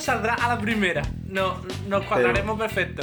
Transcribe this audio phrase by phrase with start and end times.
[0.00, 1.02] saldrá a la primera.
[1.26, 1.56] No,
[1.88, 3.02] nos cuadraremos perfecto.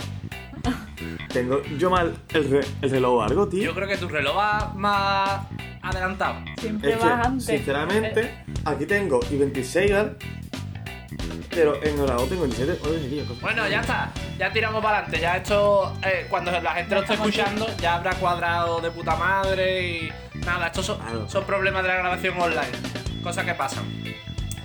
[1.31, 3.63] Tengo yo mal el, re- el reloj largo, tío.
[3.63, 5.41] Yo creo que tu reloj va más
[5.81, 6.35] adelantado.
[6.59, 7.45] Siempre Es vas que, antes.
[7.45, 10.11] sinceramente, aquí tengo y 26 ¿vale?
[11.49, 12.79] Pero en el lado tengo 27.
[12.87, 13.41] Oye, tío, cosa.
[13.41, 14.11] Bueno, ya está.
[14.37, 15.19] Ya tiramos para adelante.
[15.21, 19.87] Ya esto, eh, cuando la gente lo esté escuchando, ya habrá cuadrado de puta madre
[19.87, 20.09] y
[20.45, 20.67] nada.
[20.67, 21.29] Estos son, Claro.
[21.29, 22.67] son problemas de la grabación online.
[23.23, 23.85] Cosas que pasan.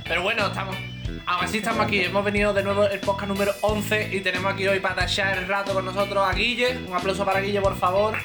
[0.05, 0.75] Pero bueno, estamos.
[1.27, 2.01] Aún así estamos aquí.
[2.01, 5.49] Hemos venido de nuevo el podcast número 11 y tenemos aquí hoy para tachar el
[5.49, 6.79] rato con nosotros a Guille.
[6.87, 8.17] Un aplauso para Guille, por favor.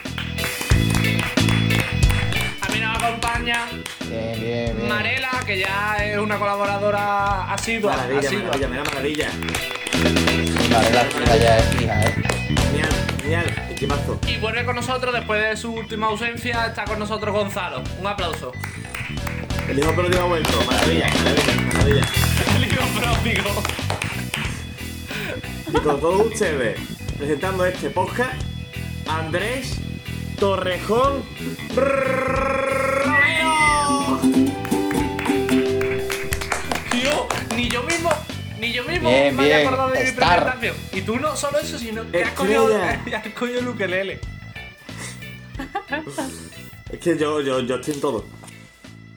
[2.62, 3.68] A mí nos acompaña
[4.10, 4.88] Bien, bien, bien.
[4.90, 7.96] Marela, que ya es una colaboradora asidua.
[7.96, 8.44] Maravilla, asidua.
[8.46, 9.30] maravilla, mira, maravilla.
[9.32, 12.16] Sí, vale, la fila ya es fija, ¿eh?
[12.72, 12.90] Genial,
[13.22, 13.68] genial.
[13.72, 14.20] Equipazo.
[14.28, 16.68] Y vuelve con nosotros después de su última ausencia.
[16.68, 17.82] Está con nosotros Gonzalo.
[18.00, 18.52] Un aplauso.
[19.70, 20.62] El hijo pródigo ha vuelto.
[20.66, 22.06] Maravilla, maravilla, maravilla.
[22.56, 23.64] El hijo pródigo.
[25.70, 26.80] Y con todos ustedes,
[27.18, 28.42] presentando este podcast,
[29.08, 29.76] Andrés
[30.40, 31.24] Torrejón
[31.76, 33.56] Romero.
[36.92, 38.10] Tío, ni yo mismo.
[38.60, 40.44] Ni yo mismo Bien, me había bien, acordado de mi Star.
[40.44, 40.76] presentación.
[40.94, 42.68] Y tú no solo eso, sino que has cogido,
[43.16, 44.20] has cogido el ukelele.
[46.90, 48.26] Es que yo, yo, yo estoy en todo.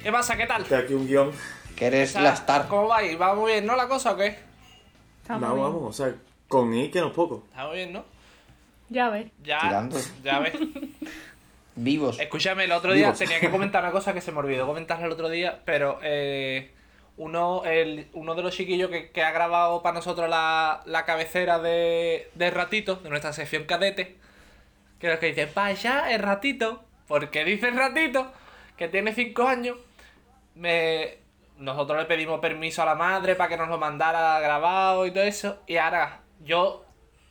[0.03, 0.37] ¿Qué pasa?
[0.37, 0.63] ¿Qué tal?
[0.63, 1.33] Estoy aquí un guion.
[1.77, 2.69] Que eres O sea, la star.
[2.69, 2.99] ¿Cómo va?
[2.99, 3.15] ahí?
[3.15, 4.27] ¿Va muy bien, no, la cosa o qué?
[5.23, 5.63] Está Vamos, bien.
[5.63, 6.15] vamos, o sea,
[6.49, 7.45] con I que no es poco.
[7.51, 8.05] Está muy bien, ¿no?
[8.89, 9.27] Ya ves.
[9.43, 9.99] Ya, Tirando.
[10.23, 10.55] ya ves.
[11.77, 12.19] Vivos.
[12.19, 13.19] Escúchame, el otro día Vivos.
[13.19, 16.73] tenía que comentar una cosa que se me olvidó comentarle el otro día, pero eh,
[17.17, 21.59] uno, el, uno de los chiquillos que, que ha grabado para nosotros la, la cabecera
[21.61, 24.17] de, de Ratito, de nuestra sección cadete,
[24.99, 28.33] que es los que dicen, vaya, el Ratito, porque dice el Ratito,
[28.77, 29.77] que tiene 5 años,
[30.59, 31.19] me,
[31.59, 35.25] nosotros le pedimos permiso a la madre para que nos lo mandara grabado y todo
[35.25, 36.85] eso, y ahora yo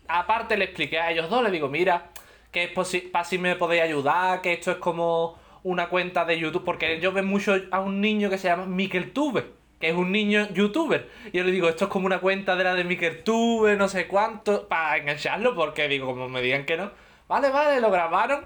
[0.07, 2.09] aparte le expliqué a ellos dos, le digo, mira,
[2.51, 6.39] que es posi- para si me podéis ayudar, que esto es como una cuenta de
[6.39, 9.51] YouTube, porque ellos ven mucho a un niño que se llama Mikeltube,
[9.81, 11.09] que es un niño youtuber.
[11.33, 14.07] Y yo le digo, esto es como una cuenta de la de Mikeltube, no sé
[14.07, 16.91] cuánto, para engancharlo, porque digo, como me digan que no.
[17.27, 18.45] Vale, vale, lo grabaron.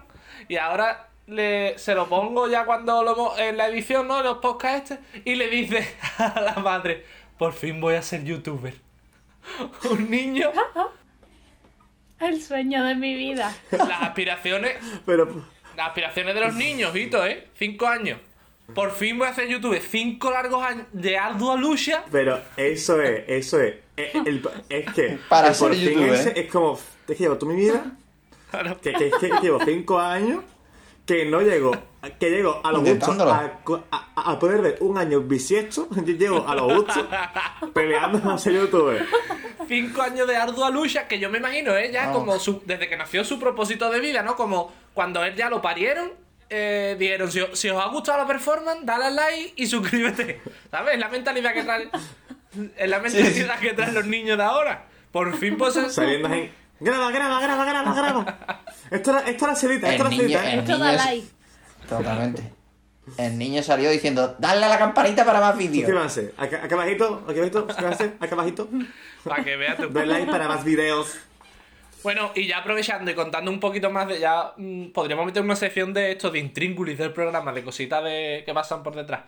[0.50, 4.22] Y ahora le, se lo pongo ya cuando lo, en la edición, ¿no?
[4.24, 5.88] Los podcasts, este, y le dice
[6.18, 7.06] a la madre,
[7.38, 8.74] por fin voy a ser youtuber.
[9.90, 10.52] un niño
[12.20, 13.56] El sueño de mi vida.
[13.72, 15.44] las aspiraciones, Pero,
[15.76, 17.48] las aspiraciones de los niños, Hito, ¿eh?
[17.58, 18.20] Cinco años.
[18.76, 19.82] Por fin voy a hacer YouTube.
[19.82, 22.04] Cinco largos años de ardua lucha.
[22.12, 23.76] pero eso es, eso es.
[23.98, 26.14] Es, el- es que Para el por ser fin youtuber.
[26.14, 26.74] ese es como,
[27.08, 27.86] es que llevo toda mi vida,
[28.52, 28.80] Claro.
[28.80, 30.44] que, que, que llevo 5 años,
[31.06, 31.72] que no llego,
[32.20, 33.32] que llego a lo justo Intentándolo.
[33.32, 33.52] a,
[33.92, 37.08] a, a poder ver un año bisiesto, yo llego a lo justo
[37.74, 39.06] peleando a ser youtuber.
[39.68, 41.92] Cinco años de ardua lucha que yo me imagino, ¿eh?
[41.92, 44.36] Ya como su, desde que nació su propósito de vida, ¿no?
[44.36, 46.12] Como cuando él ya lo parieron,
[46.50, 50.42] eh, dijeron, si, os- si os ha gustado la performance, dale al like y suscríbete.
[50.72, 50.96] ¿Sabes?
[50.96, 51.90] Es la mentalidad que traen,
[52.78, 54.86] es la mentalidad que traen los niños de ahora.
[55.12, 56.30] Por fin pues Saliendo.
[56.82, 58.38] Graba, graba, graba, graba, graba.
[58.90, 60.54] Esto era, esto era celita, esto El era niño, celita.
[60.54, 60.60] ¿eh?
[60.60, 61.28] Esto da es- like.
[61.88, 62.54] Totalmente.
[63.18, 65.86] El niño salió diciendo, dale a la campanita para más vídeos.
[65.86, 66.34] Suscríbanse.
[66.38, 68.70] Acá, acá abajito, aquí abajito, suscríbanse, acá abajito.
[69.24, 71.16] Para que veas tu like para más videos.
[72.04, 75.56] Bueno, y ya aprovechando y contando un poquito más de ya, mm, podríamos meter una
[75.56, 79.22] sección de esto de intríngulis del programa, de cositas de, que pasan por detrás.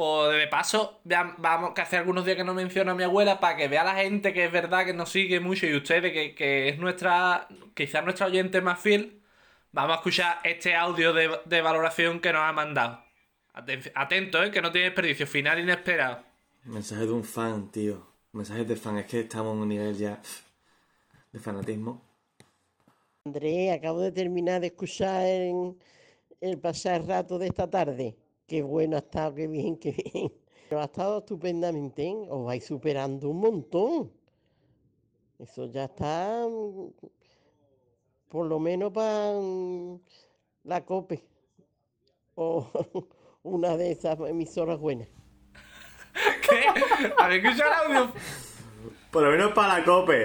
[0.00, 3.38] Pues de paso, vean- vamos que hace algunos días que no menciono a mi abuela
[3.38, 6.34] para que vea la gente que es verdad que nos sigue mucho y ustedes que,
[6.34, 9.20] que es nuestra, quizás nuestra oyente más fiel.
[9.72, 13.04] Vamos a escuchar este audio de, de valoración que nos ha mandado.
[13.54, 14.50] Aten- Atento, ¿eh?
[14.50, 15.26] que no tiene desperdicio.
[15.26, 16.24] Final inesperado.
[16.64, 18.06] Mensaje de un fan, tío.
[18.32, 18.96] Mensajes de fan.
[18.98, 20.20] Es que estamos en un nivel ya
[21.32, 22.00] de fanatismo.
[23.24, 25.76] Andrés, acabo de terminar de escuchar el,
[26.40, 28.16] el pasar rato de esta tarde.
[28.50, 30.32] Qué bueno ha estado, qué bien, qué bien.
[30.68, 32.26] Pero ha estado estupendamente, ¿eh?
[32.28, 34.10] os vais superando un montón.
[35.38, 36.88] Eso ya está, mm,
[38.28, 39.34] por lo menos para
[40.64, 41.24] la COPE
[42.34, 42.68] o
[43.44, 45.06] una de esas emisoras buenas.
[46.42, 47.12] ¿Qué?
[47.18, 48.12] ¿Habéis escuchado el audio?
[49.12, 50.24] Por lo menos para la cope.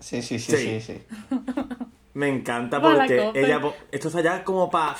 [0.00, 0.80] Sí, sí, sí, Sí.
[0.80, 1.02] sí, sí.
[2.14, 3.60] Me encanta Para porque ella.
[3.92, 4.96] Esto está ya como pa.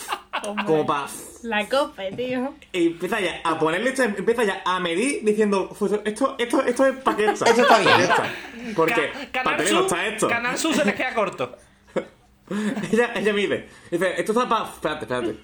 [0.65, 1.09] Como pa.
[1.43, 2.55] La cope, tío.
[2.73, 3.91] Y empieza ya a ponerle.
[3.91, 5.69] esto, Empieza ya a medir diciendo.
[5.79, 7.45] "Pues esto, esto, esto es pa' qué está.
[7.47, 8.75] Esto está bien.
[8.75, 10.29] Porque Ca- para tele no está esto.
[10.29, 11.57] Canal Sur se les queda corto.
[12.93, 13.69] Ella, ella mide.
[13.91, 14.65] Dice, esto está para.
[14.71, 15.37] Espérate, espérate.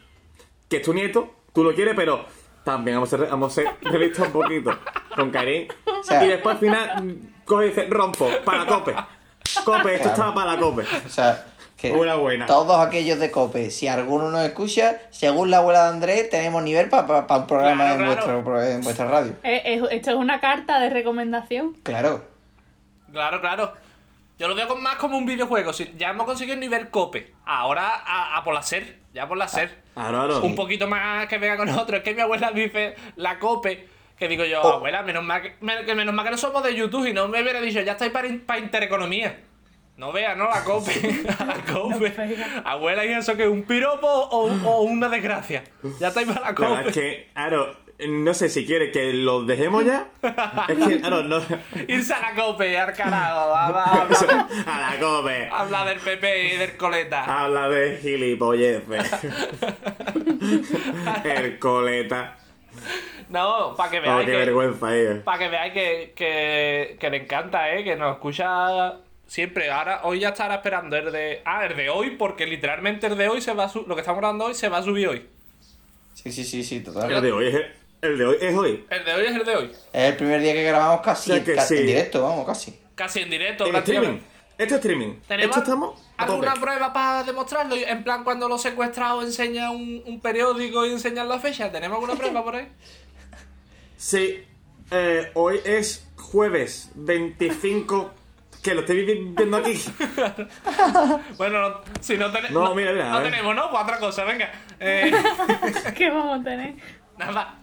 [0.69, 2.25] Que es tu nieto, tú lo quieres, pero
[2.65, 4.79] también vamos a ser, vamos a ser realistas un poquito
[5.15, 5.69] con Karim.
[6.03, 8.95] sea- y después al final coge y dice, rompo, para cope.
[9.65, 10.83] Cope, esto estaba para cope.
[11.05, 11.54] O sea,
[11.93, 12.47] que Una buena.
[12.47, 16.89] todos aquellos de COPE, si alguno nos escucha, según la abuela de Andrés, tenemos nivel
[16.89, 18.43] para un programa Claro, en, claro.
[18.43, 19.33] Vuestro, en vuestra radio.
[19.43, 21.75] Eh, eh, esto es una carta de recomendación.
[21.83, 22.25] Claro.
[23.13, 23.73] Claro, claro.
[24.39, 25.73] Yo lo veo con- más como un videojuego.
[25.73, 27.33] Si ya hemos conseguido el nivel cope.
[27.45, 28.99] Ahora a, a por la ser.
[29.13, 29.83] Ya por la ser.
[29.95, 30.41] Claro, claro.
[30.43, 31.99] Un poquito más que venga con nosotros.
[31.99, 33.89] Es que mi abuela dice la cope.
[34.19, 34.73] Que digo yo, Oh.
[34.75, 37.29] abuela, menos mal que, me- que menos mal que no somos de YouTube y no
[37.29, 39.39] me hubiera dicho, ya estáis para, para intereconomía.
[39.97, 40.49] No vea, ¿no?
[40.49, 40.93] La cope.
[41.47, 42.13] la cope.
[42.65, 45.63] abuela, ¿y eso que es un piropo o, o una desgracia?
[46.01, 46.89] Ya estáis para la cope.
[46.89, 47.29] es que,
[48.09, 50.09] no sé si quiere que lo dejemos ya.
[50.69, 51.41] Es que, claro, no.
[51.87, 53.51] Irse a la cope, al carajo.
[53.51, 54.49] va, va, va.
[54.67, 55.49] A la cope.
[55.53, 57.43] Habla del PP y del coleta.
[57.45, 59.13] Habla de gilipolleces.
[61.25, 62.37] El coleta.
[63.29, 65.15] No, para que Oh, veáis qué que, vergüenza, eh.
[65.25, 67.83] para que veáis que, que, que le encanta, ¿eh?
[67.85, 68.95] Que nos escucha
[69.27, 69.71] siempre.
[69.71, 71.43] Ahora, hoy ya estará esperando el de...
[71.45, 74.01] Ah, el de hoy, porque literalmente el de hoy se va a su- Lo que
[74.03, 75.27] estamos grabando hoy se va a subir hoy.
[76.15, 77.23] Sí, sí, sí, sí, El total.
[77.23, 77.55] de hoy es,
[78.03, 78.85] el de hoy es hoy.
[78.91, 79.73] El de hoy es el de hoy.
[79.93, 81.77] Es el primer día que grabamos casi O sea que ca- sí.
[81.79, 82.79] en directo, vamos, casi.
[82.95, 84.19] Casi en directo, En streaming.
[84.57, 85.15] Esto es streaming.
[85.27, 86.47] ¿Tenemos Esto estamos a tope.
[86.47, 87.75] alguna prueba para demostrarlo?
[87.75, 91.73] En plan, cuando los secuestrados enseñan un, un periódico y enseñan la fecha.
[91.73, 92.69] ¿Tenemos alguna prueba por ahí?
[93.97, 94.45] Sí.
[94.91, 98.13] eh, hoy es jueves 25.
[98.65, 99.75] Que lo estoy vi- viendo aquí.
[101.37, 103.71] Bueno, no- si no, tenemos No, mira, mira, no tenemos, ¿no?
[103.71, 104.51] Pues otra cosa, venga.
[104.81, 105.13] Eh,
[105.97, 106.75] ¿Qué vamos a tener?
[107.19, 107.59] nada,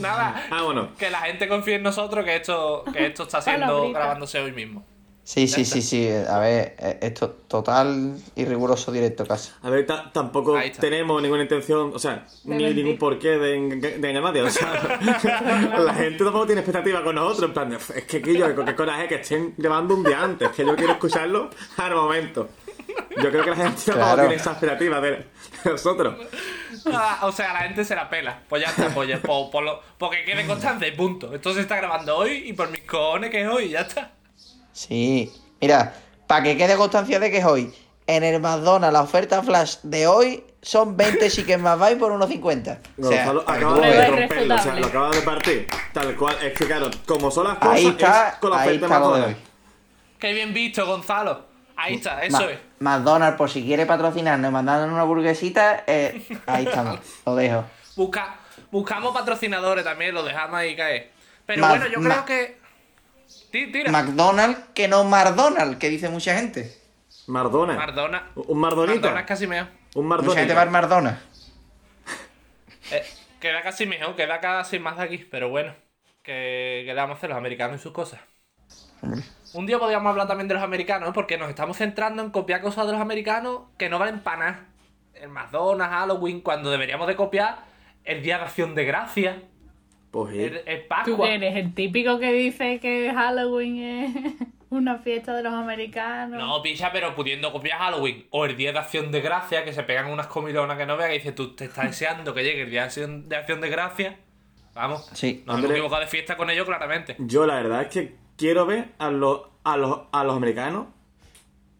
[0.00, 0.46] nada.
[0.50, 0.88] Ah, bueno.
[0.98, 4.84] Que la gente confíe en nosotros que esto, que esto está siendo grabándose hoy mismo.
[5.28, 6.08] Sí, sí, sí, sí.
[6.08, 9.50] A ver, eh, esto total y riguroso directo casi.
[9.62, 12.84] A ver, ta- tampoco tenemos ninguna intención, o sea, De ni mentir.
[12.84, 14.42] ningún porqué de, de engañar nadie.
[14.42, 14.98] O sea,
[15.80, 17.48] la gente tampoco tiene expectativa con nosotros.
[17.48, 20.76] En plan, es que qué, qué coraje que estén grabando un día antes, que yo
[20.76, 22.48] quiero escucharlo al momento.
[23.20, 24.20] Yo creo que la gente tampoco Claro.
[24.22, 25.26] tiene esa expectativa de,
[25.64, 26.14] nosotros.
[26.92, 28.42] Ah, o sea, la gente se la pela.
[28.48, 31.34] Pues ya está, pues ya, por, por lo- porque quede constante, punto.
[31.34, 34.12] Esto se está grabando hoy y por mis cojones que es hoy, ya está.
[34.76, 35.32] Sí.
[35.60, 35.94] Mira,
[36.26, 37.72] para que quede constancia de que es hoy,
[38.06, 42.78] en el McDonald's la oferta flash de hoy son 20 chicken más buy por 1.50.
[43.02, 45.66] O sea, Gonzalo acaba de romperlo, o sea, lo acaba de partir.
[45.94, 48.68] Tal cual, es que claro, como son las cosas, Ahí está, es con la ahí
[48.68, 49.36] oferta está lo de hoy.
[50.18, 51.46] Qué bien visto, Gonzalo.
[51.74, 52.58] Ahí está, eso Ma- es.
[52.80, 57.64] McDonald's, por si quiere patrocinarnos mandarnos una burguesita, eh, ahí estamos, lo dejo.
[57.96, 58.36] Busca,
[58.70, 61.12] buscamos patrocinadores también, lo dejamos ahí caer.
[61.46, 62.65] Pero Ma- bueno, yo creo que.
[63.50, 63.90] Tira.
[63.90, 66.76] McDonald's que no McDonald's, que dice mucha gente.
[67.26, 67.74] Mardona.
[67.74, 68.30] Mardona.
[68.34, 69.00] Un Mardonita.
[69.00, 69.68] Mardona es casi mejor.
[69.94, 71.12] Un Mucha gente va al Mardonita.
[71.12, 71.52] McDonald's.
[72.92, 73.04] Eh,
[73.40, 75.74] queda casi mejor, queda casi más de aquí, pero bueno.
[76.22, 78.20] Que, que le vamos a hacer los americanos y sus cosas.
[79.54, 82.86] Un día podríamos hablar también de los americanos, porque nos estamos centrando en copiar cosas
[82.86, 84.64] de los americanos que no valen para nada.
[85.14, 87.64] El McDonald's, Halloween, cuando deberíamos de copiar
[88.04, 89.42] el Día de Acción de Gracia,
[90.24, 90.42] Pues sí.
[90.42, 91.26] el, el Tú Pascua.
[91.26, 94.14] que eres el típico que dice que Halloween es
[94.70, 96.38] una fiesta de los americanos.
[96.38, 99.82] No, picha, pero pudiendo copiar Halloween o el Día de Acción de Gracia, que se
[99.82, 102.70] pegan unas comilonas que no veas y dices, tú te estás deseando que llegue el
[102.70, 104.16] Día de Acción de, Acción de Gracia.
[104.74, 105.42] Vamos, Sí.
[105.46, 105.72] nos hemos Andrés.
[105.72, 107.16] equivocado de fiesta con ellos claramente.
[107.18, 110.86] Yo la verdad es que quiero ver a los, a los, a los americanos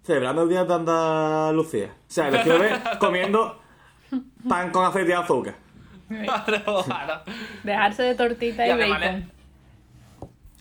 [0.02, 1.87] celebrando el Día de Andalucía.
[1.97, 3.61] O sea, los quiero ver comiendo
[4.49, 5.57] pan con aceite y azúcar.
[6.08, 7.22] Claro, claro.
[7.64, 9.32] Dejarse de tortita Y y, bacon.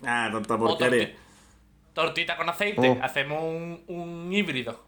[0.05, 1.07] Ah, tonta O porquería.
[1.09, 1.15] torti-
[1.93, 2.89] tortita con aceite.
[2.89, 3.03] Oh.
[3.03, 4.83] Hacemos un, un híbrido.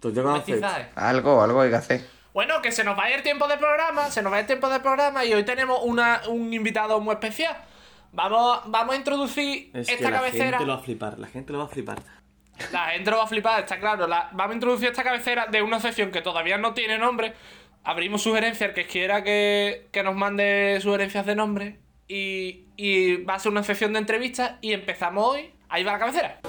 [0.00, 0.60] Tú te conoces.
[0.60, 0.88] Mestizaje.
[0.94, 2.04] Algo, algo hay que hacer.
[2.32, 4.78] Bueno, que se nos vaya el tiempo de programa, se nos va el tiempo de
[4.80, 7.56] programa y hoy tenemos una, un invitado muy especial.
[8.12, 10.58] Vamos, vamos a introducir Es esta que la cabecera.
[10.58, 11.98] gente lo va a flipar, la gente lo va a flipar.
[12.72, 14.06] La gente lo va a flipar, está claro.
[14.06, 17.34] La- vamos a introducir esta cabecera de una sección que todavía no tiene nombre.
[17.84, 21.78] Abrimos sugerencias, que quiera que, que nos mande sugerencias de nombre.
[22.06, 25.52] Y, y va a ser una sección de entrevistas y empezamos hoy.
[25.68, 26.40] Ahí va la cabecera.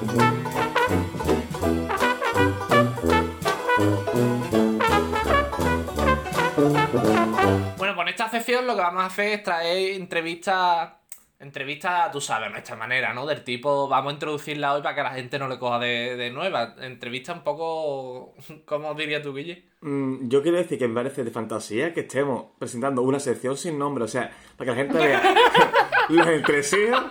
[7.78, 10.94] Bueno, pues en esta sección lo que vamos a hacer es traer entrevistas.
[11.40, 13.26] Entrevistas, tú sabes, nuestra manera, ¿no?
[13.26, 16.32] Del tipo, vamos a introducirla hoy para que la gente no le coja de, de
[16.32, 16.76] nueva.
[16.82, 18.36] Entrevista un poco.
[18.66, 19.69] ¿Cómo dirías tú, Guille?
[19.82, 23.80] Mm, yo quiero decir que me parece de fantasía que estemos presentando una sección sin
[23.80, 25.22] nombre, o sea, para que la gente vea
[26.10, 27.02] los entresijos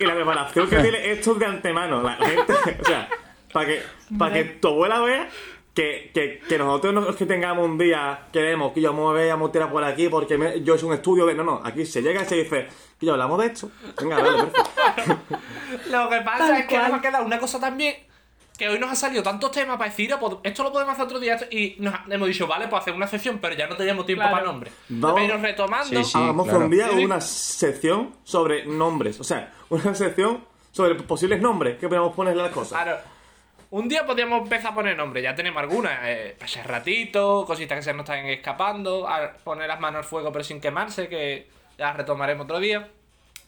[0.00, 2.02] y la preparación que tiene esto de antemano.
[2.02, 3.08] La gente, o sea,
[3.52, 3.82] para que,
[4.18, 5.28] para que tu abuela vea
[5.74, 9.28] que, que, que nosotros no es que tengamos un día, queremos que yo me voy
[9.28, 11.34] a por aquí porque me- yo es un estudio de.
[11.36, 12.66] No, no, aquí se llega y se dice,
[12.98, 13.70] que yo hablamos de esto.
[14.00, 15.38] Venga, vale, perfecto.
[15.92, 17.94] Lo que pasa Tal es que nos ha quedado una cosa también.
[18.58, 21.04] Que hoy nos ha salido tantos temas para decir, "Ah, pues, esto lo podemos hacer
[21.06, 21.38] otro día.
[21.50, 24.36] Y nos hemos dicho, vale, pues hacer una sección, pero ya no teníamos tiempo Claro.
[24.36, 24.72] para nombres.
[24.88, 25.20] Vamos.
[25.20, 25.86] Pero retomando.
[25.86, 26.18] Sí, sí.
[26.18, 26.64] Vamos a claro.
[26.66, 29.20] un día una sección sobre nombres.
[29.20, 32.82] O sea, una sección sobre posibles nombres que podemos ponerle a las cosas.
[32.82, 32.98] Claro.
[33.70, 35.92] Un día podríamos empezar a poner nombres, ya tenemos algunas.
[36.04, 40.32] Eh, pasar ratito, cositas que se nos están escapando, a poner las manos al fuego
[40.32, 41.48] pero sin quemarse, que
[41.78, 42.88] ya retomaremos otro día.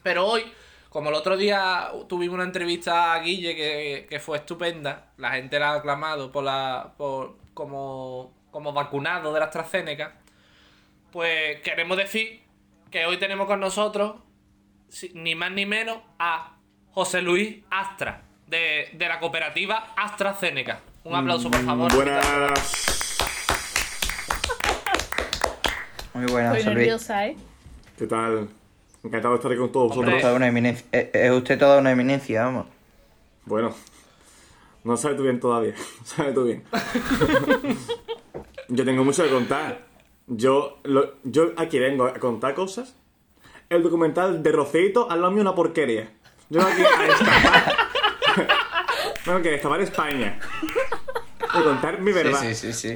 [0.02, 0.44] Pero hoy,
[0.90, 5.58] como el otro día tuvimos una entrevista a Guille que, que fue estupenda, la gente
[5.58, 10.16] la ha aclamado por la, por, como, como vacunado de la AstraZeneca,
[11.12, 12.42] pues queremos decir
[12.90, 14.16] que hoy tenemos con nosotros
[14.88, 16.56] si- ni más ni menos a
[16.92, 20.80] José Luis Astra, de, de la cooperativa AstraZeneca.
[21.04, 21.94] Un aplauso, por favor.
[21.94, 23.16] Buenas.
[26.12, 27.36] Muy buenas, Estoy nerviosa, ¿eh?
[27.96, 28.48] ¿Qué tal?
[29.02, 30.14] Encantado de estar aquí con todos Hombre.
[30.14, 30.36] vosotros.
[30.36, 30.86] Una eminencia.
[30.92, 32.66] Es, usted toda una eminencia, vamos.
[33.46, 33.74] Bueno,
[34.84, 35.74] no sabes tú bien todavía.
[36.00, 36.64] No sabes tú bien.
[38.68, 39.86] yo tengo mucho que contar.
[40.26, 42.94] Yo, lo- yo aquí vengo a contar cosas.
[43.68, 46.10] El documental de Roceito al lado mío una porquería.
[46.50, 47.76] Yo vengo aquí a destapar.
[49.26, 50.38] bueno, que destapar España.
[51.58, 52.40] Y contar mi verdad.
[52.40, 52.94] Sí, sí, sí, sí.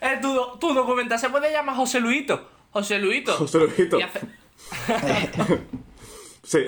[0.00, 2.48] Eh, tu, tu documental se puede llamar José Luito.
[2.70, 3.32] José Luito.
[3.34, 3.98] José Luisito.
[6.42, 6.64] Sí.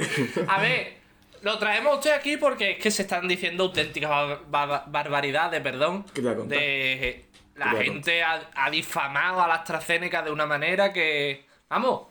[0.49, 0.97] A ver,
[1.43, 5.61] lo traemos a usted aquí porque es que se están diciendo auténticas bar- bar- barbaridades,
[5.61, 6.05] perdón.
[6.49, 11.45] De la gente ha, ha difamado a la AstraZeneca de una manera que.
[11.69, 12.09] Vamos.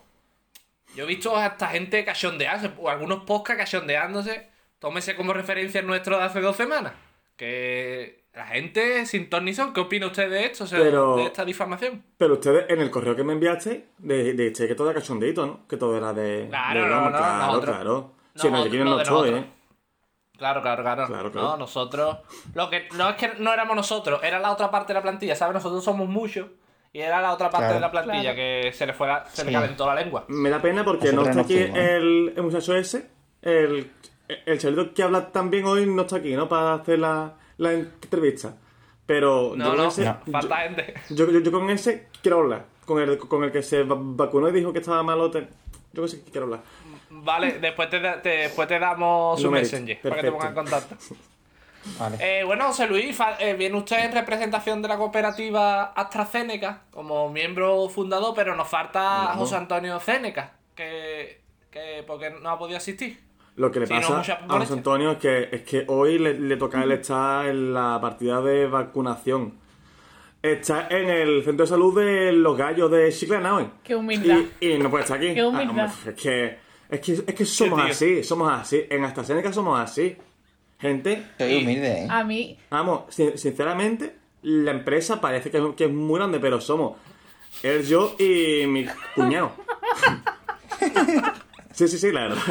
[0.94, 4.48] Yo he visto a esta gente cachondearse, o algunos podcasts cachondeándose.
[4.78, 6.94] Tómese como referencia el nuestro de hace dos semanas.
[7.36, 9.72] Que la gente sin ton ni son.
[9.72, 10.64] ¿Qué opina usted de esto?
[10.64, 12.04] o sea, Pero- De esta difamación.
[12.16, 15.66] Pero ustedes en el correo que me enviaste, de, de que todo era cachondito, ¿no?
[15.66, 16.46] Que todo era de.
[16.48, 17.10] Claro, de no, broma.
[17.10, 18.12] no, claro, nosotros- claro.
[18.36, 19.30] Sí, no, no, no estoy.
[19.30, 19.44] ¿eh?
[20.36, 21.06] Claro, claro, claro.
[21.08, 21.48] Claro, claro.
[21.48, 22.18] No, nosotros.
[22.54, 25.34] Lo que no es que no éramos nosotros, era la otra parte de la plantilla,
[25.34, 25.54] ¿sabes?
[25.54, 26.46] Nosotros somos muchos.
[26.92, 27.74] Y era la otra parte Claro.
[27.74, 28.36] de la plantilla Claro.
[28.36, 29.54] que se le fuera, se le Sí.
[29.56, 30.24] calentó la lengua.
[30.28, 31.78] Me da pena porque no está no aquí fuimos.
[31.78, 33.10] el, el muchacho ese.
[33.42, 33.90] El,
[34.46, 36.48] el que habla también hoy no está aquí, ¿no?
[36.48, 38.56] Para hacer la, la entrevista.
[39.06, 40.04] Pero yo No, con no, ese.
[40.04, 40.18] no.
[40.32, 40.94] falta yo, gente.
[41.10, 42.64] yo, yo- yo con ese quiero hablar.
[42.84, 45.48] Con el, con el que se va- vacunó y dijo que estaba malote.
[45.92, 46.60] Yo con ese quiero hablar.
[47.10, 50.54] Vale, después te, da- te- después te damos su messenger para que te pongan en
[50.54, 50.96] contacto.
[51.98, 52.16] Vale.
[52.20, 57.88] Eh, bueno, José Luis, eh, viene usted en representación de la cooperativa AstraZeneca como miembro
[57.88, 59.32] fundador, pero nos falta.
[59.36, 63.18] José Antonio Ceneca, que, que porque no ha podido asistir.
[63.58, 64.72] Lo que le Sí, no, pasa mucha a José.
[64.72, 68.40] Antonio es que, es que hoy le, le toca a él estar en la partida
[68.40, 69.54] de vacunación.
[70.40, 73.68] Está en el centro de salud de los gallos de Chiclana hoy.
[73.82, 74.38] Qué humildad.
[74.60, 75.34] Y, y no puede estar aquí.
[75.34, 75.86] Qué humildad.
[75.90, 78.84] Ah, hombre, es, que, es, que, es que somos así, somos así.
[78.88, 80.16] En AstraZeneca somos así.
[80.78, 82.06] Gente, Soy humilde, ¿eh?
[82.08, 86.96] A mí, vamos, sin- sinceramente, la empresa parece que, que es muy grande, pero somos
[87.64, 88.86] él, yo y mi
[89.16, 89.50] cuñado.
[91.72, 92.42] sí, sí, sí, la verdad.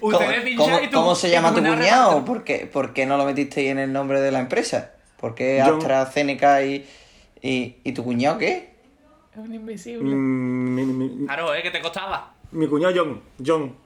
[0.00, 2.24] Ustedes ¿Cómo, y tú- cómo se llama tu cuñado?
[2.24, 4.92] ¿Por qué, por qué no lo metiste en el nombre de la empresa?
[5.18, 5.78] ¿Por qué John.
[5.78, 6.86] AstraZeneca y,
[7.42, 8.74] y, y tu cuñado qué?
[9.32, 10.14] es un invisible.
[10.14, 12.32] Mm, mi, mi- Claro, eh, que te costaba.
[12.52, 13.76] Mi cuñado John, John,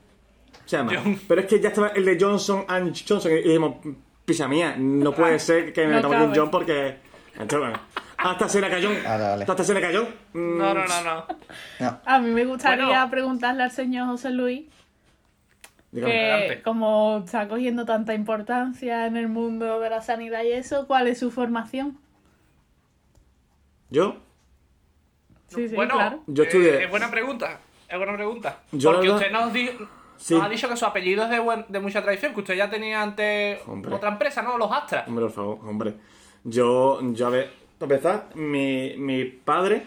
[0.66, 0.92] se llama.
[0.94, 1.20] John.
[1.26, 3.76] Pero es que ya estaba el de Johnson and Johnson y dijimos,
[4.24, 6.38] pisa mía, no puede ser que me no metamos cabe.
[6.38, 6.96] John porque...
[7.32, 7.80] Entonces, bueno,
[8.18, 8.90] hasta se le cayó.
[9.04, 9.44] Vale.
[9.48, 10.02] Hasta se le cayó.
[10.34, 11.26] Mm, No, no, no, no.
[11.80, 12.00] No.
[12.04, 13.10] A mí me gustaría Bueno.
[13.10, 14.64] preguntarle al señor José Luis
[15.92, 16.12] dígame.
[16.12, 16.62] que Adelante.
[16.62, 21.18] como está cogiendo tanta importancia en el mundo de la sanidad y eso, ¿cuál es
[21.18, 21.98] su formación?
[23.90, 24.16] ¿Yo?
[25.48, 26.22] Sí, sí, bueno, claro.
[26.26, 27.60] Yo estudié- eh, es buena pregunta.
[27.88, 28.60] Es buena pregunta.
[28.70, 29.70] Yo Porque usted nos, di-
[30.16, 30.34] Sí.
[30.34, 32.70] nos ha dicho que su apellido es de, buen- de mucha tradición, que usted ya
[32.70, 33.92] tenía antes Hombre.
[33.92, 34.56] otra empresa, ¿no?
[34.58, 35.04] Los Astra.
[35.08, 35.94] Hombre, por favor, hombre.
[36.44, 39.82] Yo, yo a ver, para empezar, mi, mi padre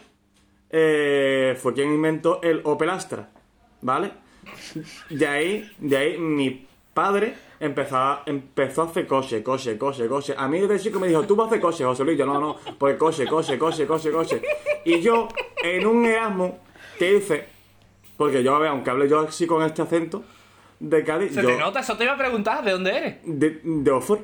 [0.69, 3.29] eh, fue quien inventó el Opel Astra,
[3.81, 4.11] ¿vale?
[5.09, 10.35] De ahí, de ahí mi padre empezó a, empezó a hacer coche, coche, coche, coche.
[10.37, 12.17] A mí desde chico me dijo, tú vas a hacer coche, José Luis.
[12.17, 14.41] Yo, no, no, pues coche, coche, coche, coche, coche.
[14.85, 15.27] Y yo,
[15.63, 16.51] en un Erasmus
[16.97, 17.45] que hice,
[18.17, 20.23] porque yo, a ver, aunque hable yo así con este acento
[20.79, 23.15] de Cádiz, Se yo, te nota, eso te iba a preguntar, ¿de dónde eres?
[23.23, 24.19] de, de Oxford.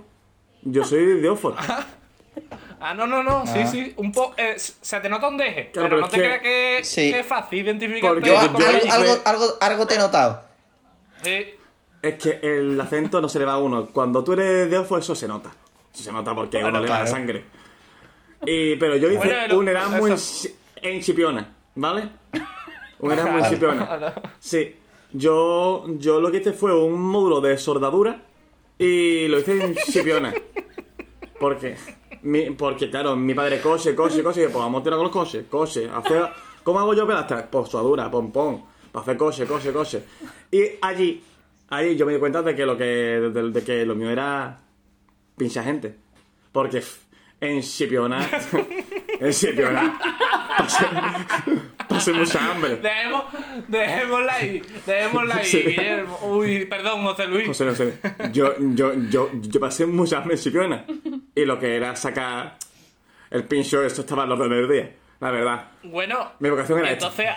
[0.62, 1.56] Yo soy de Oxford.
[2.82, 3.68] Ah, no, no, no, sí, Ah.
[3.68, 3.94] sí.
[3.98, 4.34] Un poco.
[4.38, 5.72] eh, se te nota un deje.
[5.72, 7.12] Claro, pero pero no te que- creas que, Sí.
[7.12, 8.14] que es fácil identificar.
[8.14, 8.58] Porque Yo, yo- algo,
[8.92, 10.44] algo, algo, algo te he notado.
[12.02, 13.88] Es que el acento no se le va a uno.
[13.88, 15.52] Cuando tú eres de Oxford, eso se nota.
[15.94, 17.44] Eso se nota porque uno le va la sangre.
[18.46, 22.10] Y, pero yo hice Bueno, un Erasmus en, Chipiona, ¿vale?
[23.00, 24.14] Un Erasmus en Chipiona.
[24.40, 24.76] Sí,
[25.12, 28.22] yo, yo lo que hice fue un módulo de soldadura
[28.78, 30.34] y lo hice en Chipiona.
[31.38, 31.76] Porque,
[32.24, 35.46] mi, porque claro, mi padre coche, coche, coche, y pues vamos a tirar con los
[35.50, 36.30] coche, hacer,
[36.64, 37.46] ¿cómo hago yo pelastas?
[37.50, 40.04] Pues soldadura, pom, pom, para hacer coche, coche, coche.
[40.52, 41.24] Y allí,
[41.70, 44.60] allí yo me di cuenta de que lo que, de, que lo mío era
[45.38, 45.96] pincha gente.
[46.52, 46.84] Porque
[47.40, 48.20] en Chipiona,
[49.20, 50.86] pasé,
[51.88, 52.76] pasé mucha hambre.
[52.78, 53.24] Dejemos,
[53.68, 55.64] dejémosla ahí, dejémosla ahí, Sí.
[55.64, 56.20] Guillermo.
[56.24, 57.48] Uy, perdón, José Luis.
[57.48, 58.00] José, José,
[58.32, 60.86] yo, yo, yo, yo pasé mucha hambre en Chipiona.
[61.36, 62.58] Y lo que era sacar
[63.32, 64.92] el pincho, eso estaba los del día.
[65.20, 65.72] La verdad.
[65.84, 67.08] Bueno, Mi vocación era esta.
[67.08, 67.30] entonces,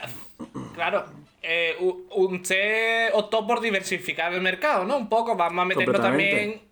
[0.74, 1.04] claro,
[1.42, 1.76] eh,
[2.10, 4.96] usted optó por diversificar el mercado, ¿no?
[4.96, 6.00] Un poco, vamos a Completamente.
[6.08, 6.62] también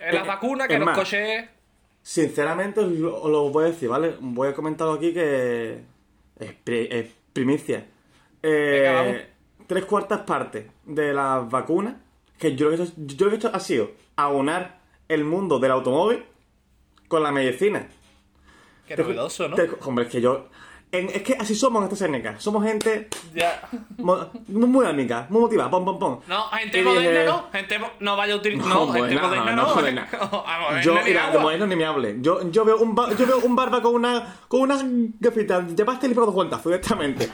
[0.00, 1.44] en las Eh, vacunas, que es los más, coches...
[2.14, 4.16] Sinceramente, os lo, os lo voy a decir, ¿vale?
[4.18, 5.78] Voy a comentarlo aquí que
[6.40, 7.86] es, pri- es primicia.
[8.42, 9.28] Eh,
[9.68, 11.94] tres cuartas partes de las vacunas,
[12.36, 15.22] que yo lo que he hecho, yo lo que he hecho ha sido aunar el
[15.22, 16.24] mundo del automóvil
[17.06, 17.86] con la medicina.
[18.88, 19.54] Qué novedoso, ¿no?
[19.54, 20.48] Te- hombre, es que yo...
[20.92, 22.34] en- es que así somos en esta técnica.
[22.38, 23.08] Somos gente
[23.98, 26.20] mo- muy, muy amiga, muy motivada, pom, pom, pom.
[26.26, 28.66] No, gente Y moderna dije, no, gente no vaya a utilizar...
[28.68, 29.74] No, No, gente moderna, moderna no, no.
[29.74, 30.08] moderna.
[30.60, 32.16] Moderna Yo, ni mira, de moderno ni me hable.
[32.20, 34.82] Yo, yo, veo un ba- yo veo un barba con una con unas
[35.20, 37.28] gafitas de pastel y por dos cuentas, directamente.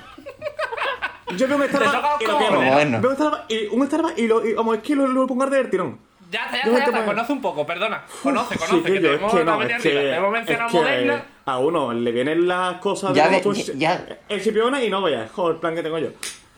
[1.36, 2.60] Yo veo un Starbucks y lo quemo.
[3.00, 5.42] Veo un Starbucks y un Starbucks y lo, y, vamos, es que lo, lo pongo
[5.42, 5.98] a arder del tirón.
[6.30, 7.04] Ya está, ya está, ya está.
[7.04, 8.04] Conoce un poco, perdona.
[8.22, 9.88] Conoce, Sí, conoce, que yo, tenemos es que no, venida es que.
[9.90, 11.24] Te hemos mencionado moderna.
[11.46, 14.90] A uno le vienen las cosas Ya de de- como tú- ya- el chipiona y
[14.90, 16.08] no veas, joder, el plan que tengo yo.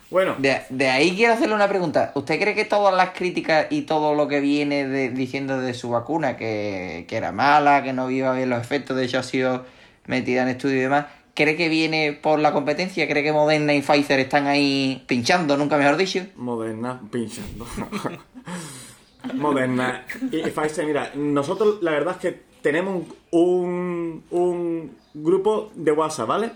[0.09, 2.11] Bueno, De, de ahí quiero hacerle una pregunta.
[2.15, 5.91] ¿Usted cree que todas las críticas y todo lo que viene de- diciendo de su
[5.91, 9.65] vacuna, que, que era mala, que no iba bien los efectos, de hecho ha sido
[10.07, 13.07] metida en estudio y demás, cree que viene por la competencia?
[13.07, 16.25] ¿Cree que Moderna y Pfizer están ahí pinchando, nunca mejor dicho?
[16.35, 17.67] Moderna, pinchando.
[19.35, 20.05] Moderna.
[20.31, 26.27] Y, y Pfizer, mira, nosotros la verdad es que tenemos un, un grupo de WhatsApp,
[26.27, 26.51] ¿vale?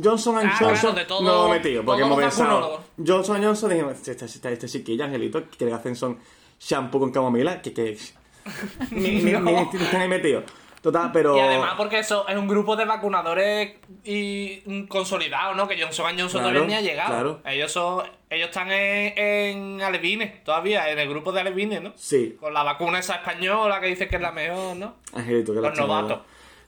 [0.00, 2.80] Johnson Ah, Johnson claro, de todo- no lo metido, porque hemos pensado.
[3.04, 6.18] Johnson Johnson dijimos, este, este, este, este chiquillo, Angelito, que le hacen son
[6.60, 7.98] shampoo con camomila, que, que
[8.90, 10.44] ni, ni, ni, ni están ahí metidos.
[10.80, 11.36] Total, pero.
[11.36, 15.66] Y además porque eso es un grupo de vacunadores y consolidados, ¿no?
[15.66, 17.10] Que Johnson Johnson Claro, todavía ni ha llegado.
[17.10, 17.40] claro.
[17.44, 21.92] Ellos son, ellos están en, en Alevines todavía, en el grupo de Alevines, ¿no?
[21.96, 24.96] Sí, Con la vacuna esa española que dice que es la mejor, ¿no?
[25.14, 26.20] Angelito, que Los novatos.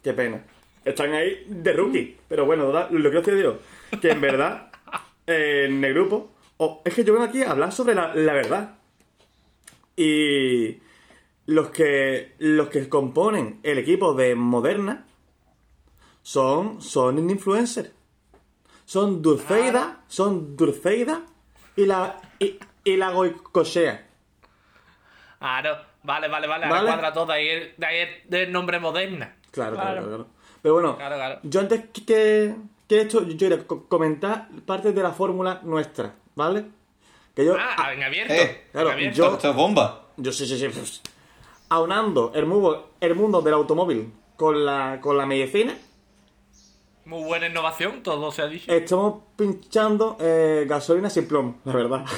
[0.03, 0.43] Qué pena.
[0.85, 2.17] Están ahí de rookie.
[2.29, 3.59] Pero bueno, lo que os digo,
[4.01, 4.71] que en verdad,
[5.27, 8.75] en el grupo, oh, es que yo vengo aquí a hablar sobre la, la verdad.
[9.97, 10.79] Y
[11.51, 15.05] los que, los que componen el equipo de Moderna
[16.23, 17.91] son, son influencers.
[18.85, 21.23] Son Dulceida, son Dulceida
[21.77, 24.07] y la, y, y la Goicochea.
[25.39, 26.65] Claro, vale, vale, vale.
[26.67, 26.91] Ahora Vale.
[26.93, 27.27] cuadra todo.
[27.27, 29.37] De ahí, el- de ahí el, el nombre Moderna.
[29.51, 30.07] Claro, claro, Claro.
[30.09, 30.27] claro.
[30.63, 31.41] Pero bueno, Claro, claro.
[31.43, 32.55] yo antes que-
[32.89, 36.65] que, esto, yo co- comentar parte de la fórmula nuestra, ¿vale?
[37.35, 38.35] Que yo, Ah, en abierto.
[38.35, 39.17] Eh, claro, en abierto.
[39.17, 40.07] yo- Esto es bomba.
[40.17, 41.01] yo sí, sí, sí, pues,
[41.71, 45.75] aunando el mundo, el mundo del automóvil con la, con la medicina,
[47.07, 48.71] Muy buena innovación, todo se ha dicho.
[48.73, 52.05] estamos pinchando eh, gasolina sin plomo, la verdad.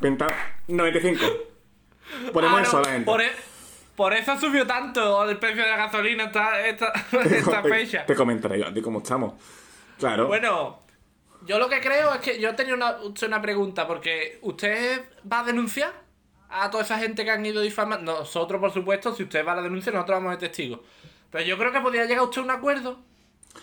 [0.00, 0.26] Pinta
[0.68, 1.24] 95.
[2.32, 3.04] Ponemos Ah, no, eso a la gente.
[3.06, 3.32] Por, e-
[3.96, 6.92] por eso subió tanto el precio de la gasolina esta, esta,
[7.24, 8.04] esta fecha.
[8.06, 9.34] te comentaré yo a ti cómo estamos.
[9.98, 10.26] Claro.
[10.26, 10.80] Bueno,
[11.46, 15.44] yo lo que creo es que yo tenía una, una pregunta, porque ¿usted va a
[15.44, 15.92] denunciar
[16.48, 18.12] a toda esa gente que han ido difamando?
[18.20, 20.80] Nosotros, por supuesto, si usted va a la denuncia, nosotros vamos de testigos.
[21.30, 22.98] Pero yo creo que podría llegar usted a un acuerdo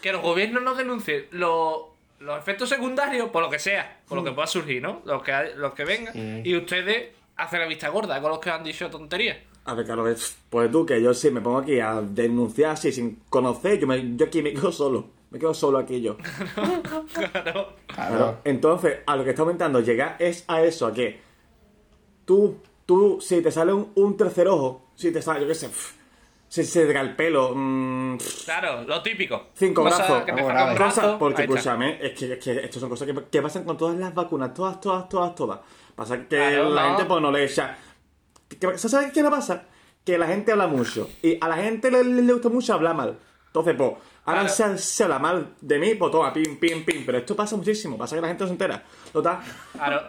[0.02, 1.82] que los gobiernos nos denuncien los,
[2.20, 5.02] los efectos secundarios, por lo que sea, por lo que pueda surgir, ¿no?
[5.06, 6.14] Los que, los que vengan.
[6.46, 9.38] Y ustedes hacen la vista gorda con los que han dicho tonterías.
[9.66, 12.92] A ver, claro, es- pues tú, que yo sí me pongo aquí a denunciar así
[12.92, 15.10] sin conocer, yo, me- yo aquí me quedo solo.
[15.32, 16.18] Me quedo solo aquí yo.
[17.32, 17.74] Claro.
[17.88, 18.38] Claro.
[18.44, 21.20] Entonces, a lo que está aumentando, llegar es a eso, a que
[22.26, 25.68] tú, tú, si te sale un, un tercer ojo, si te sale, yo qué sé,
[25.68, 25.96] pf,
[26.48, 29.48] si se te cae el pelo, mm, pf, Claro, lo típico.
[29.54, 30.24] Cinco Cosas brazos.
[30.26, 30.32] Que
[31.12, 33.98] te porque escúchame, es que, es que esto son cosas que, que pasan con todas
[33.98, 35.60] las vacunas, todas, todas, todas, todas.
[35.96, 36.88] Pasa que Claro, la no.
[36.90, 37.78] gente pues no le echa.
[38.60, 39.64] ¿Qué- ¿Sabes qué le pasa?
[40.04, 42.96] Que la gente habla mucho y a la gente le, le- le gusta mucho hablar
[42.96, 43.18] mal.
[43.52, 43.92] Entonces, pues,
[44.26, 44.78] ahora Claro.
[44.78, 47.06] se, se habla mal de mí, pues toma, pim, pim, pim.
[47.06, 48.84] Pero esto pasa muchísimo, pasa que la gente no se entera.
[49.12, 49.40] Total,
[49.74, 50.02] Claro.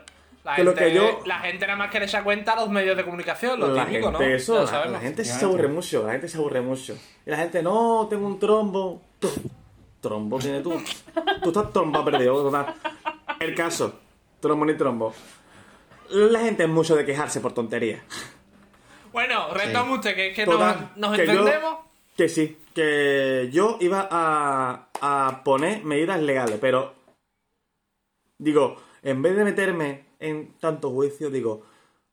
[0.45, 2.69] La, Que lo gente, que yo- la gente nada más quiere echar cuenta a los
[2.69, 4.35] medios de comunicación, lo la típico, gente, ¿no?
[4.35, 4.93] eso, lo la, sabemos.
[4.95, 6.99] la gente se aburre mucho, la gente se aburre mucho.
[7.25, 9.03] Y la gente, no, tengo un trombo.
[9.21, 9.29] Tú,
[10.01, 10.83] trombo tienes tú.
[11.45, 12.43] Tú estás tromba perdido.
[12.43, 12.75] total.
[13.39, 14.01] El caso,
[14.41, 15.15] trombo ni trombo.
[16.11, 18.03] La gente es mucho de quejarse por tonterías.
[19.13, 21.77] Bueno, retoma usted, que es que Total, nos, nos que yo- entendemos.
[22.17, 26.95] que sí, que yo iba a, a poner medidas legales, pero
[28.39, 31.65] digo, en vez de meterme en tanto juicio, digo,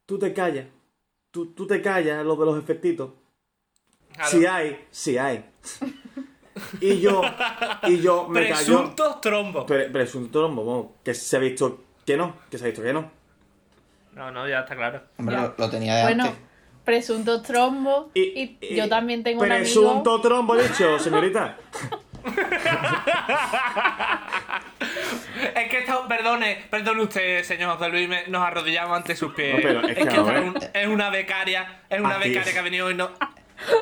[0.06, 0.66] tú te callas,
[1.32, 3.12] tú, tú te callas lo de los efectitos.
[4.14, 4.30] Claro.
[4.32, 5.46] Si hay, si hay.
[6.82, 7.22] Y yo,
[7.84, 8.56] y yo me callo.
[8.66, 9.64] Presuntos trombos.
[9.66, 13.10] Pre- presunto trombo, que se ha visto que no, que se ha visto que no.
[14.12, 15.02] No, no, ya está claro.
[15.18, 15.42] Hombre, Ya.
[15.44, 16.40] lo, lo tenía de Bueno, antes.
[16.90, 18.08] Presuntos trombos.
[18.16, 19.62] Y, yo también tengo un amigo.
[19.64, 21.56] Presunto trombo, he dicho, señorita.
[25.56, 29.56] Es que esto, perdone, perdone usted, señor José Luis, me- nos arrodillamos ante sus pies.
[29.56, 32.88] No, pero es que, es, un- es una becaria, es una becaria que ha venido
[32.88, 33.12] hoy, no,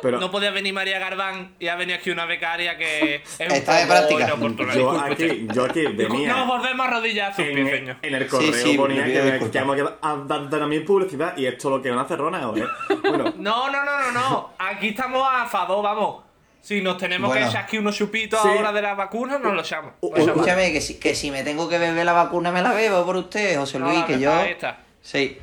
[0.01, 3.51] Pero no podía venir María Garbán y ha venido aquí una becaria que es un
[3.51, 4.33] Está de práctica.
[4.75, 6.29] yo aquí, yo aquí venía.
[6.35, 9.77] Nos volvemos a a pies, en, en el correo Sí, sí, ponía que, que vamos
[10.01, 12.63] a dar, a mí publicidad y esto lo que es una cerrona, ¿eh?
[13.01, 14.49] Bueno, No, no, no, no, no.
[14.57, 16.23] Aquí estamos a favor, vamos.
[16.61, 17.45] Si nos tenemos Bueno.
[17.45, 18.47] que echar aquí unos chupitos Sí.
[18.49, 19.93] ahora de las vacunas, nos lo echamos.
[20.15, 23.15] Escúchame, que si, que si me tengo que beber la vacuna, me la bebo por
[23.15, 24.33] usted, José No, Luis, la que yo.
[24.33, 24.79] ahí está.
[25.01, 25.37] Sí.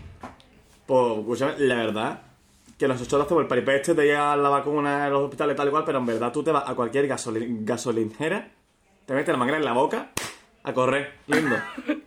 [0.86, 2.18] pues escúchame, la verdad
[2.78, 5.68] que nosotros hacemos el paripé este de ir a la vacuna en los hospitales tal
[5.68, 8.48] y cual, pero en verdad tú te vas a cualquier gasoli- gasolinera,
[9.06, 10.10] te metes la manguera en la boca
[10.66, 11.56] a correr, lindo.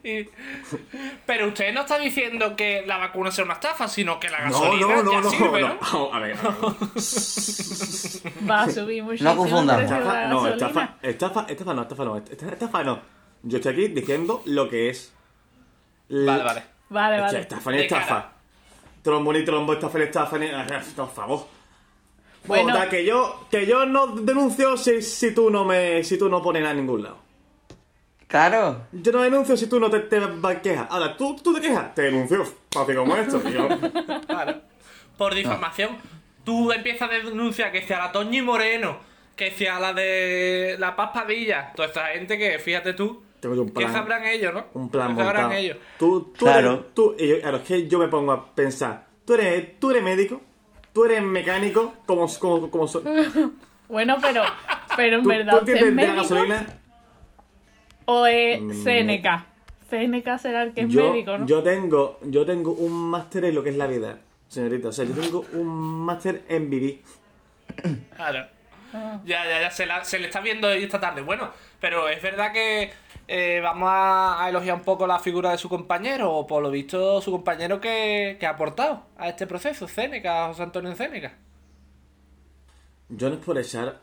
[1.28, 4.62] Pero usted no está diciendo que la vacuna sea una estafa, sino que la No,
[4.62, 5.78] gasolina no, no, ya no, sirve, no.
[5.94, 6.14] ¿no?
[6.14, 6.36] A ver,
[8.50, 9.30] Va a subir muchísimo.
[9.32, 9.84] el confundamos.
[9.84, 13.00] estafa, no, estafa, estafa, estafa no, estafa no, estafa, estafa no.
[13.44, 15.14] Yo estoy aquí diciendo lo que es.
[16.10, 16.64] Vale, vale.
[16.90, 17.40] Vale, vale.
[17.42, 18.32] Estafa ni estafa.
[19.08, 19.16] Cara.
[19.16, 19.74] Trombo ni trombo,
[20.40, 20.48] ni.
[20.48, 21.48] ah, Por favor.
[22.46, 22.74] Bueno.
[22.90, 26.04] Que yo, que yo no denuncio si, si tú no me.
[26.04, 27.18] si tú no pones nada en ningún lado.
[28.28, 28.88] Claro.
[28.92, 30.88] Yo no denuncio si tú no te, te vas a quejar.
[30.90, 32.46] Ahora, tú, tú te quejas, te denuncio.
[32.72, 33.68] Fácil como esto, tío.
[34.28, 34.62] Claro.
[35.18, 35.98] Por difamación.
[36.44, 39.00] Tú empiezas a denunciar que sea la Toñi Moreno,
[39.36, 41.74] que sea la de la Paz Padilla.
[41.76, 44.66] Toda esta gente que, fíjate tú, Tengo yo un ¿qué sabrán ellos, no?
[44.74, 45.62] Un plan ¿Qué sabrán montado.
[45.62, 45.78] ellos?
[45.98, 46.74] Tú, tú Claro.
[46.74, 49.08] eres, tú, y yo- claro, es que yo me pongo a pensar.
[49.26, 50.42] Tú eres, tú eres médico,
[50.94, 53.10] tú eres mecánico, como, como, como so- tú,
[53.90, 54.44] Bueno, pero,
[54.96, 56.80] pero en tú verdad, ¿usted es entiendes de la médico gasolina.
[58.06, 59.46] o es Mm, CNK?
[59.90, 61.46] CNK será el que es Yo, médico, ¿no?
[61.46, 64.18] yo tengo, yo tengo un máster en lo que es la vida,
[64.50, 64.90] señorita.
[64.90, 67.02] O sea, yo tengo un máster en vivir.
[68.16, 68.48] Claro.
[68.98, 69.22] Ah.
[69.26, 71.22] Ya, ya, ya, se, la- se le está viendo hoy esta tarde.
[71.22, 72.92] Bueno, pero es verdad que
[73.28, 76.72] eh, vamos a, a elogiar un poco la figura de su compañero, o por lo
[76.72, 81.34] visto su compañero que, que ha aportado a este proceso, Céneca, José Antonio Céneca.
[83.10, 84.00] Yo no es por echar.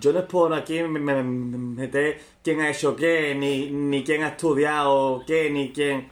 [0.00, 4.04] Yo no es por aquí me- me- me- meter quién ha hecho qué, ni, ni
[4.04, 6.08] quién ha estudiado qué, ni quién.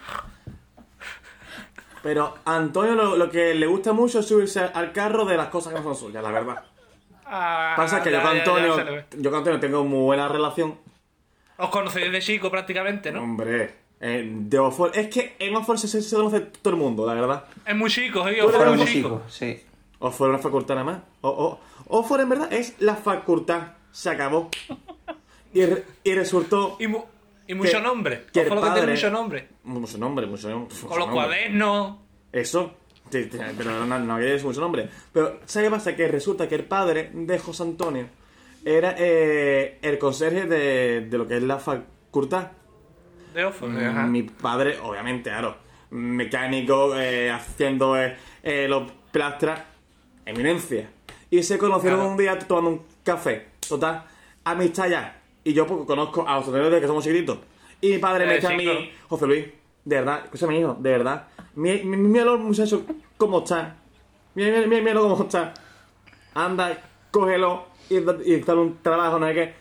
[2.02, 5.48] Pero a Antonio lo, lo que le gusta mucho es subirse al carro de las
[5.48, 6.64] cosas que no son suyas, la verdad.
[7.32, 10.26] Ah, Pasa que ya, yo con ya, ya, Antonio, yo con Antonio tengo muy buena
[10.28, 10.76] relación.
[11.58, 13.22] Os conocéis de chico prácticamente, ¿no?
[13.22, 14.96] Hombre, eh, de Oxford.
[14.96, 17.44] Es que en Oxford se, se conoce todo el mundo, la verdad.
[17.64, 18.32] Es muy chico, ¿eh?
[18.32, 19.08] Eres fuera Fueron muy chico.
[19.08, 19.62] chicos, sí.
[20.00, 21.00] Oxford es una facultad nada más.
[21.20, 21.60] O, o,
[21.98, 23.74] Oxford en verdad es la facultad.
[23.92, 24.48] Se acabó.
[25.52, 26.76] Y, re- y resultó...
[26.80, 27.04] Y, mu-
[27.46, 28.24] y mucho Que- nombre.
[28.32, 29.48] que lo que tiene mucho nombre.
[29.64, 30.74] Mucho nombre, mucho nombre.
[30.88, 31.96] Con los cuadernos.
[32.32, 32.72] Eso.
[33.10, 34.88] Pero no, no había mucho nombre.
[35.12, 35.96] Pero, ¿sabes qué pasa?
[35.96, 38.06] Que resulta que el padre de José Antonio
[38.64, 42.48] era eh, el conserje de, de lo que es la facultad.
[43.34, 44.06] De Oxford, ajá.
[44.06, 45.56] Mi padre, obviamente, claro,
[45.90, 49.60] mecánico, eh, haciendo eh, eh, los plastras,
[50.26, 50.88] eminencia.
[51.30, 52.10] Y se conocieron Claro.
[52.12, 53.46] un día tomando un café.
[53.68, 54.04] Total,
[54.44, 55.20] amistad ya.
[55.44, 57.38] Y yo pues, conozco a los desde que somos chiquitos.
[57.80, 58.90] Y mi padre me dice a mí.
[59.08, 59.46] José Luis,
[59.84, 61.28] de verdad, escúchame, hijo, de verdad.
[61.54, 62.82] Mi- mi- Mira los muchachos
[63.16, 63.76] cómo están.
[64.34, 65.52] Mira, mira, mira, mira cómo están.
[66.34, 66.78] Anda,
[67.10, 69.60] cógelo y, y dale un trabajo, no es que.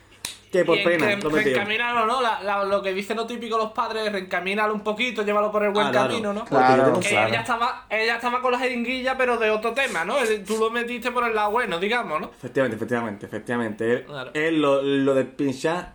[0.51, 1.53] Que por y pena, en- lo metido.
[1.57, 2.21] reencamínalo, ¿no?
[2.23, 5.69] La- la- lo que dicen lo típico los padres, reencamínalo un poquito, llévalo por el
[5.69, 6.07] buen Ah, claro.
[6.09, 6.39] camino, ¿no?
[6.39, 7.29] Porque Claro, tengo- Que claro.
[7.29, 10.15] ella estaba, ella estaba con la jeringuilla, pero de otro tema, ¿no?
[10.47, 12.31] Tú lo metiste por el lado bueno, digamos, ¿no?
[12.35, 13.93] Efectivamente, efectivamente, efectivamente.
[13.93, 14.31] Él, Claro.
[14.33, 15.93] él lo, lo de pinchar.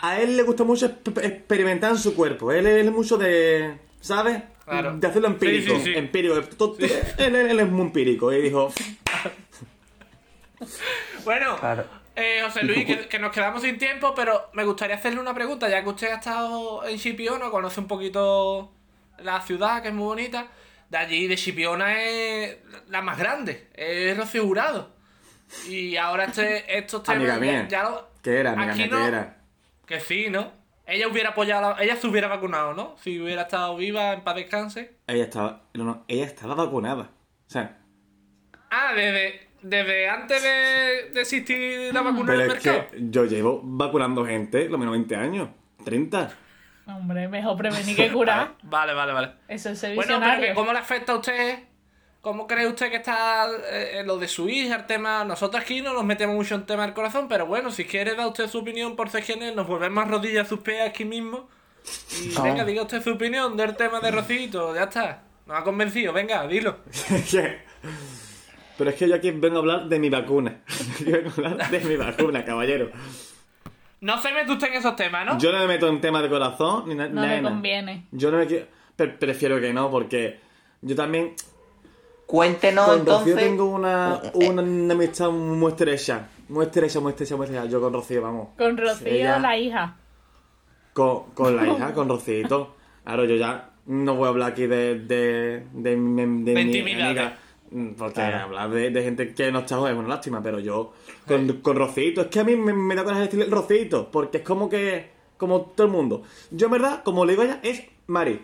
[0.00, 2.52] A, a él le gusta mucho exp- experimentar en su cuerpo.
[2.52, 3.76] Él, él es mucho de.
[4.00, 4.42] ¿Sabes?
[4.64, 4.96] Claro.
[4.96, 5.74] De hacerlo empírico.
[5.74, 5.98] Sí, sí, sí.
[5.98, 6.40] Empírico.
[6.56, 8.32] Todo- Él, él- él es muy empírico.
[8.32, 8.72] Y dijo.
[11.24, 11.84] Bueno, Claro.
[12.14, 15.68] Eh, José Luis, que, que nos quedamos sin tiempo, pero me gustaría hacerle una pregunta,
[15.68, 18.70] ya que usted ha estado en Chipiona, conoce un poquito
[19.18, 20.46] la ciudad, que es muy bonita.
[20.90, 22.58] De allí, de Chipiona, es
[22.90, 24.94] la más grande, es Rocío Jurado.
[25.68, 27.66] Y ahora este, estos temas Amiga mía.
[27.70, 28.86] ya, ya lo- ¿Qué era, amiga mía?
[28.90, 29.36] no- ¿Qué era?
[29.86, 30.52] Que sí, ¿no?
[30.86, 32.96] Ella hubiera apoyado, ella se hubiera vacunado, ¿no?
[32.98, 34.96] Si hubiera estado viva, en paz descanse.
[35.06, 35.62] Ella estaba.
[35.74, 37.10] No, no, ella estaba vacunada.
[37.46, 37.78] O sea,
[38.70, 42.86] Ah, desde, desde antes de, de existir la vacuna pero en el es mercado.
[42.90, 45.48] que yo llevo vacunando gente lo menos 20 años.
[45.84, 46.30] 30.
[46.86, 48.54] Hombre, mejor prevenir que curar.
[48.62, 49.32] Vale, vale, vale.
[49.48, 51.58] Eso es ser Bueno, pero ¿cómo le afecta a usted?
[52.22, 55.24] ¿Cómo cree usted que está eh, en lo de su hija, el tema?
[55.24, 58.28] Nosotros aquí no nos metemos mucho en tema del corazón, pero bueno, si quiere dar
[58.28, 61.48] usted su opinión por CGN, nos volvemos rodillas a sus pies aquí mismo.
[62.22, 62.42] Y No.
[62.44, 65.22] venga, diga usted su opinión del tema de Rocito, ya está.
[65.46, 66.76] Nos ha convencido, venga, dilo.
[68.78, 70.60] Pero es que yo aquí vengo a hablar de mi vacuna.
[71.04, 72.90] Yo vengo a hablar de mi vacuna, caballero.
[74.00, 75.38] No se mete usted en esos temas, ¿no?
[75.38, 77.34] Yo no me meto en temas de corazón ni No nada.
[77.36, 78.06] le conviene.
[78.12, 78.66] Yo no me quiero.
[78.96, 80.40] pre- prefiero que no, porque
[80.80, 81.34] yo también.
[82.32, 83.36] Cuéntenos con Rocío entonces.
[83.36, 86.28] tengo una, una, una amistad muy estrecha.
[86.48, 87.66] Muy estrecha, muy estrecha, muy estrecha.
[87.66, 88.48] Yo con Rocío, vamos.
[88.56, 89.96] Con Rocío, Ella- la hija.
[90.94, 92.74] Con, con la hija, con Rocito.
[93.04, 96.80] Claro, yo ya no voy a hablar aquí de, de, de, mi- de De mi
[96.92, 97.36] amiga.
[97.70, 98.44] mm, Porque Claro.
[98.44, 100.94] hablar de, de gente que no está joven es una lástima, pero yo
[101.26, 104.42] con, con Rocito, es que a mí me, me da coraje decirle Rocito, porque es
[104.42, 106.22] como que, como todo el mundo.
[106.50, 108.40] Yo en verdad, como le digo a ella, es Mari.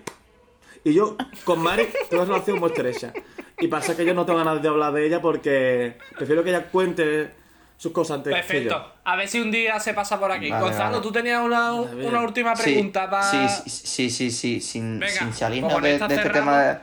[0.84, 3.12] Y yo con Mari tengo una relación muy estrecha.
[3.58, 6.66] Y pasa que yo no tengo ganas de hablar de ella porque prefiero que ella
[6.70, 7.30] cuente
[7.76, 8.74] sus cosas antes que Perfecto.
[8.74, 8.92] yo.
[9.04, 10.50] A ver si un día se pasa por aquí.
[10.50, 11.02] Vale, Gonzalo, vale.
[11.02, 13.48] tú tenías una, una última Sí, pregunta para...
[13.48, 16.80] Sí, sí, sí, sí, sí, Sin, Venga, sin salirnos con de, este tema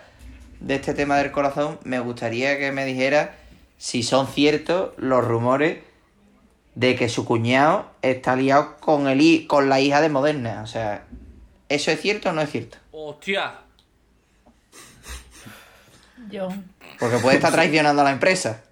[0.60, 3.36] de este tema del corazón, me gustaría que me dijera
[3.78, 5.80] si son ciertos los rumores
[6.76, 10.62] de que su cuñado está liado con el con la hija de Moderna.
[10.64, 11.06] O sea,
[11.70, 12.78] ¿eso es cierto o no es cierto?
[12.92, 13.65] Hostia.
[16.30, 16.50] Yo.
[17.00, 18.64] Porque puede estar traicionando a la empresa.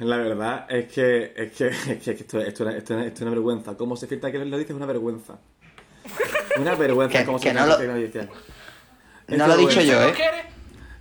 [0.00, 3.76] La verdad es que, es que, es que esto, esto, esto, esto es una vergüenza.
[3.76, 5.38] Cómo se filtra que lo dices es una vergüenza.
[6.58, 8.28] Una vergüenza Que- cómo que se no filtra lo- que.
[9.36, 10.14] No lo he dicho yo, ¿No ¿eh?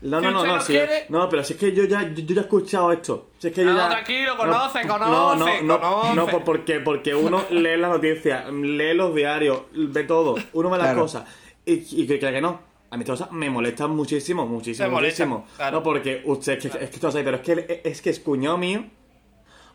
[0.02, 0.78] No, no, no, no, no sí.
[1.10, 3.32] No, pero si es que yo ya, yo, yo ya he escuchado esto.
[3.40, 3.90] Si es que yo No, ya...
[3.90, 6.16] tranquilo, conoce, no, conoce, No, no, no, conoce.
[6.16, 10.78] no, por- porque, porque uno lee las noticias, lee los diarios, ve todo, uno ve
[10.78, 11.02] las Claro.
[11.02, 11.24] cosas.
[11.66, 12.62] Y, y que crea que no.
[12.90, 15.56] A mí cosas me molestan muchísimo, muchísimo, Te molestan, muchísimo.
[15.58, 15.78] claro.
[15.78, 18.58] No, porque usted, es que, es que sabe, pero es que, es que es cuñado
[18.58, 18.86] mío,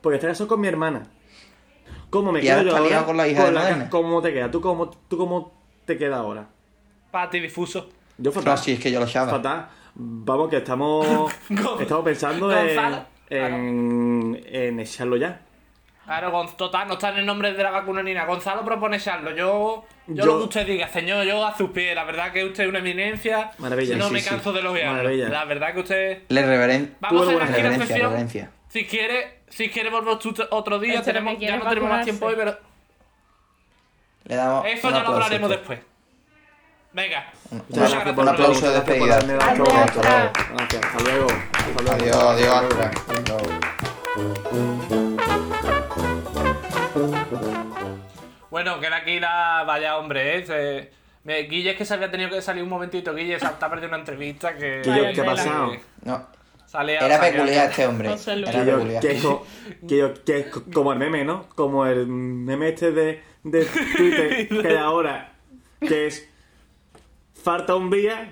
[0.00, 1.02] porque está casado con mi hermana.
[2.08, 3.04] ¿Cómo me quedo ahora yo ahora?
[3.06, 3.88] con la hija de.
[3.90, 4.50] ¿Cómo te queda?
[4.50, 5.52] ¿Tú cómo, ¿Tú cómo
[5.84, 6.48] te queda ahora?
[7.10, 7.88] Para ti difuso.
[8.18, 8.54] Yo fatal.
[8.54, 9.30] No, sí, es que yo lo sabía.
[9.30, 9.68] Fatal.
[9.94, 11.06] Vamos, que estamos,
[11.80, 12.50] estamos pensando
[13.30, 15.42] en, en echarlo ya.
[16.04, 18.26] Claro, Gon- total, no está en el nombre de la vacuna ni nada.
[18.26, 19.30] Gonzalo propone echarlo.
[19.30, 21.94] Yo, yo, Yo- lo que usted diga, señor, yo a sus pies.
[21.94, 23.52] La verdad que usted es una eminencia.
[23.58, 24.28] Maravilla, No sí, me sí.
[24.28, 24.96] canso de elogiarlo.
[24.96, 25.28] Maravilla.
[25.28, 26.22] La verdad que usted.
[26.28, 26.96] Le reveren...
[27.00, 28.50] Vamos a hacer aquí la reverencia, sesión.
[28.68, 30.18] Si quiere, si quiere volver
[30.50, 32.56] otro día, Este tenemos, ya no tenemos más tiempo hoy, pero
[34.24, 35.78] Le damos eso ya lo hablaremos después.
[36.94, 37.32] Venga.
[37.50, 39.18] Un, Muchas un gracias por aplauso de despedida.
[39.20, 40.32] Gracias, hasta luego.
[40.58, 41.26] Hasta luego.
[41.92, 42.64] Adiós, adiós,
[48.50, 49.64] Bueno, queda aquí la.
[49.66, 50.46] Vaya hombre, ¿eh?
[50.46, 50.90] Se-
[51.24, 53.14] me- Guille es que se había tenido que salir un momentito.
[53.14, 54.82] Guille se está perdiendo una entrevista que.
[54.84, 55.72] Guille, ¿qué ha pasado?
[56.04, 56.26] No,
[56.88, 58.10] era peculiar este hombre.
[58.26, 59.02] Era Que peculiar.
[59.02, 59.46] que, co-
[59.88, 61.46] que que es co- como el meme, ¿no?
[61.54, 65.32] Como el meme este de, de Twitter que hay ahora,
[65.80, 66.28] que es
[67.42, 68.30] falta un día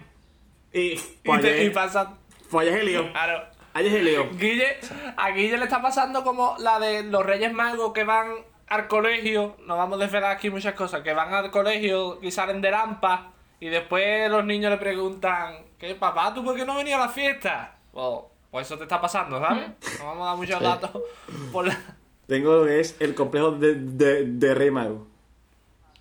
[0.72, 0.92] y
[1.24, 2.14] Y, te- y pasa.
[2.50, 3.10] pues el lío.
[3.12, 3.44] Claro.
[3.74, 4.30] Ayer es el lío.
[4.32, 4.76] Guille,
[5.16, 8.32] a Guille le está pasando como la de los Reyes Magos que van
[8.70, 9.56] al colegio.
[9.66, 11.02] No vamos a desvelar aquí muchas cosas.
[11.02, 13.32] Que van al colegio y salen de lampa.
[13.60, 17.12] Y después los niños le preguntan: ¿Qué papá, tú por qué no venías a la
[17.12, 17.76] fiesta?
[17.92, 18.06] Pues,
[18.50, 19.68] pues eso te está pasando, ¿sabes?
[19.98, 20.90] No vamos a dar muchos datos.
[21.52, 21.76] Por la...
[22.26, 25.06] Tengo lo que es el complejo de, de, de Rey Mago.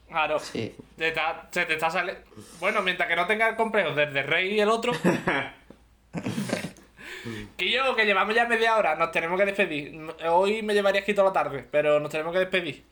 [0.08, 0.39] Claro.
[0.39, 0.75] Sí.
[0.97, 2.21] Te está- se te está saliendo.
[2.60, 4.91] Bueno, mientras que no tenga el complejo desde Rey y el otro.
[7.57, 9.99] que yo, que llevamos ya media hora, nos tenemos que despedir.
[10.29, 12.83] Hoy me llevaría aquí toda la tarde, pero nos tenemos que despedir.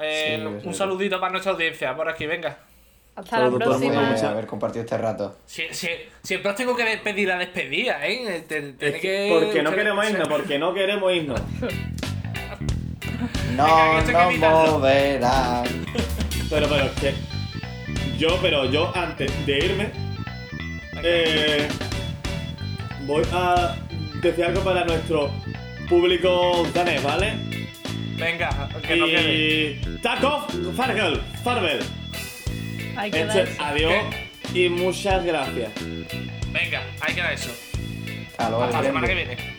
[0.00, 0.78] Eh, Sí, un sí.
[0.78, 2.58] saludito para nuestra audiencia, por aquí, venga.
[3.16, 4.02] Hasta la Saludos próxima.
[4.02, 5.36] muchas- haber compartido este rato.
[5.48, 8.44] Sie- sie- siempre os tengo que despedir la despedida, ¿eh?
[8.46, 11.40] Te- tiene Es que- que- porque no queremos irnos, porque no queremos irnos.
[13.56, 14.04] No nos.
[14.04, 15.64] Pero, moverán.
[16.48, 17.14] pero, es que.
[18.16, 19.90] Yo, pero yo antes de irme,
[21.02, 21.68] eh,
[23.08, 23.74] voy a
[24.20, 25.32] decir algo para nuestro
[25.88, 27.32] público danés, ¿vale?
[28.16, 29.34] Venga, que no quede.
[29.34, 29.98] Y...
[30.02, 30.42] Takov
[30.76, 31.80] Fargel, Farvel.
[33.58, 34.04] Adiós
[34.54, 35.72] y muchas gracias.
[36.52, 37.50] Venga, ahí queda eso.
[38.36, 39.58] Hasta la semana que viene.